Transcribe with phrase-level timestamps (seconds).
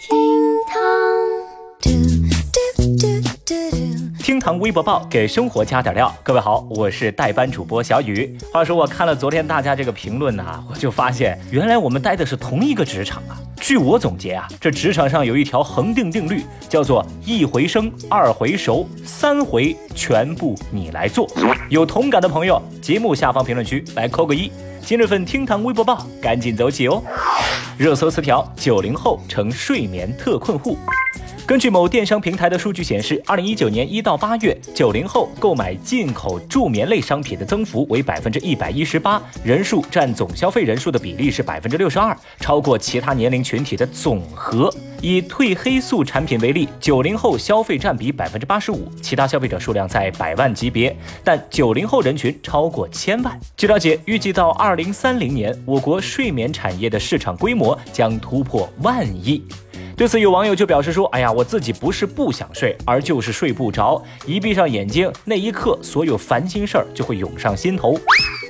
[0.00, 0.16] 厅
[0.66, 0.80] 堂
[4.18, 6.10] 厅堂微博报给生活加点料。
[6.22, 8.34] 各位好，我是代班主播小雨。
[8.50, 10.42] 话说我看了昨天大家这个评论呢，
[10.72, 13.36] 我就发现原来我们待的是同一个职场啊。
[13.60, 21.28] 据我总结啊，这职场上有一条恒定定律，叫做一回生，二回熟，三回全部你来做。
[21.68, 24.50] 有同感的朋友，节目下方评论区来扣个一。
[24.80, 27.02] 今日份厅堂微博报，赶紧走起哦。
[27.80, 30.76] 热搜词条：九零后成睡眠特困户。
[31.50, 44.72] 根据某电商平台的数据显示，二零一九年一到八月，九零后购买进口助眠类商品的增幅为百分之一百一十八，人数占总消费人数的比例是百分之六十二，超过其他年龄群体的总和。
[45.02, 53.36] 以褪黑素产品为例，九零后消费占比百分之八十五，其他消费者数量在百万级别，但九零后人群超过千万。
[53.56, 59.42] 据了解，预计到二零三零年，我国睡眠产业的市场规模将突破万亿。
[60.00, 64.02] 对此，有网友就表示说：“哎呀，我自己不是不想睡，而就是睡不着。
[64.24, 68.00] 一闭上眼睛，那一刻，所有烦心事儿就会涌上心头。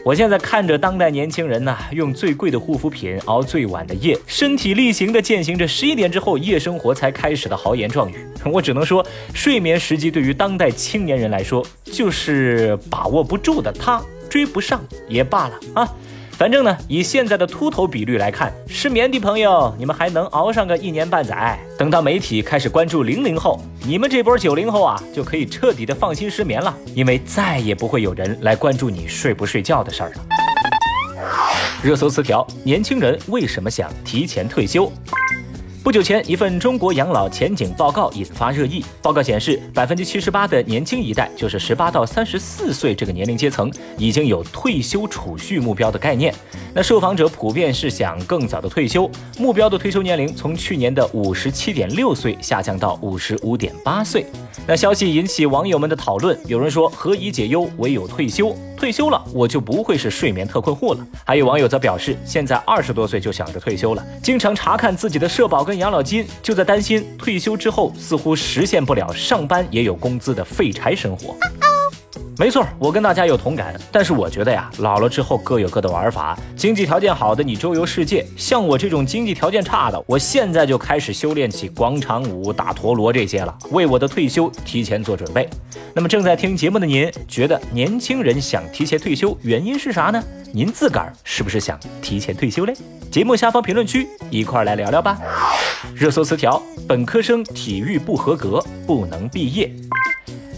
[0.05, 8.25] 我现在看着当代年轻人呐，用最贵的护肤品熬最晚的夜，身体力行地践行着十一点之后夜生活才开始的豪言壮语。
[8.47, 9.05] 我只能说，
[9.35, 15.95] 睡眠时机对于当代青年人来说，就是把握不住的，他追不上也罢了啊。”
[16.41, 21.60] 反正呢，以现在的秃头比率来看，失眠的朋友，你们还能熬上个一年半载。
[21.78, 30.24] 等到媒体开始关注零零后，你们这波九零后啊，就可以彻底的放心失眠了，因为再也不会有人来关注你睡不睡觉的事儿了。
[31.83, 34.91] 热搜词条：年轻人为什么想提前退休？
[35.83, 38.84] 不久前，一份中国养老前景报告引发热议。
[39.00, 46.34] 报告显示，百分之七十八的年轻一代，就是十八到三十四岁这个年龄阶层，已经有退休储蓄目标的概念。
[46.75, 54.27] 那受访者普遍是想更早的退休，目标的退休年龄从去年的五十七点六岁下降到五十五点八岁。
[54.67, 58.57] 那消息引起网友们的讨论，有人说：“何以解忧，唯有退休。
[58.77, 71.35] 退休了，我就不会是睡眠特困户了。”还有网友则表示：“现在二十多岁就想着退休了，经常查看自己的社保跟养老金，就在担心退休之后似乎实现不了上班也有工资的废柴生活。”
[72.40, 73.78] 没错，我跟大家有同感。
[73.92, 76.34] 但是我觉得呀，老了之后各有各的玩法。
[76.56, 85.46] 经济条件好的，你周游世界；像我这种经济条件差的，我现在就开始修炼起广场舞、打陀螺这些了，为我的退休提前做准备。
[85.92, 90.24] 那么正在听节目的您，觉得年轻人想提前退休原因是啥呢？
[90.50, 92.73] 您自个儿是不是想提前退休嘞？
[93.11, 95.20] 节目下方评论区一块儿来聊聊吧。
[95.95, 99.70] 热搜词条：本科生体育不合格，不能毕业。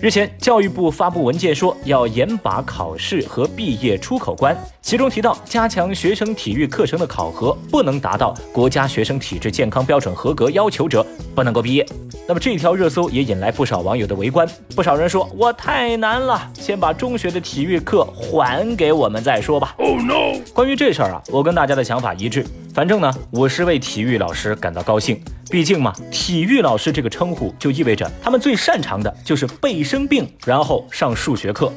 [0.02, 11.86] 日前，教育部发布文件说，要严把考试和毕业出口关，其中提到，加强学生体育课程的考核，不能达到国家学生体质健康标准合格要求者，不能够毕业。
[12.26, 19.72] 那么这条热搜也引来不少网友的围观，不少人说，我太难了，先把中学的体育课还给我们再说吧。
[19.78, 20.40] Oh no！
[20.52, 22.44] 关于这事儿啊，我跟大家的想法一致。
[22.74, 25.22] 反正呢，我是为体育老师感到高兴。
[25.50, 31.70] 毕竟嘛，体育老师这个称呼就意味着他们最擅长的就是背生病，然后上数学课。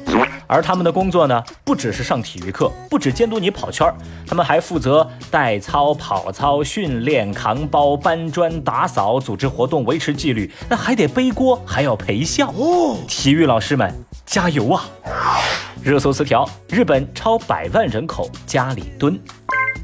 [0.46, 3.94] 而他们的工作呢，不只是上体育课，不只监督你跑圈儿，
[4.26, 12.54] 他们还负责带操、跑操、训练、扛包、搬砖、打扫、组织活动、维持纪律，那还得背锅，还要陪笑。
[13.06, 13.92] 体育老师们
[14.24, 14.86] 加油啊！
[15.82, 19.20] 热搜词条：日本超百万人口家里蹲。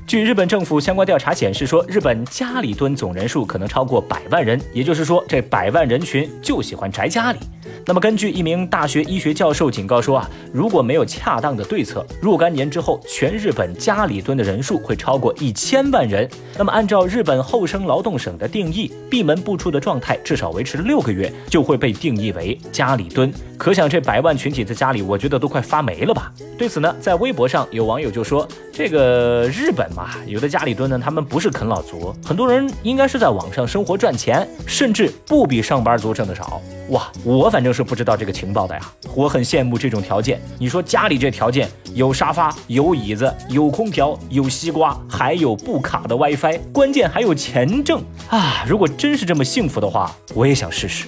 [0.06, 7.38] 据日本政府相关调查显示，说日本家里蹲总人数可能超过百万人，也就是说，这百万人群就喜欢宅家里。
[7.84, 16.28] 那么，根据一名大学医学教授警告说啊，如果没有恰当的对策，若干年之后，全日本家里蹲的人数会超过一千万人。
[16.56, 23.32] 那么，按照日本厚生劳动省的定义，闭门不出的状态至少维持六个月，就会被定义为家里蹲。
[23.58, 26.32] 可想这百万群体在家里，我觉得都快发霉了吧？
[26.58, 36.60] 对此呢，在微博上有网友就说，这个日本嘛，有的家里蹲呢，他们不是啃老族，很多人应该是在网上生活赚钱，甚至不比上班族挣得少。
[36.88, 38.80] 哇，我反正是不知道这个情报的呀，
[39.14, 40.40] 我很羡慕这种条件。
[40.58, 48.64] 你说家里这条件，有沙发，有椅子，有空调，有西瓜，还有不卡的 WiFi，关键还有钱挣啊！
[48.66, 51.06] 如果真是这么幸福的话，我也想试试。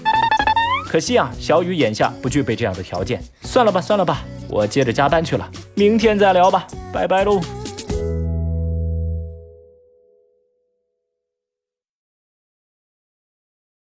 [0.87, 7.41] 可惜啊，小雨眼下不具备这样的条件，算了吧，算了吧，我接着加班去了，明天再聊吧，拜拜喽。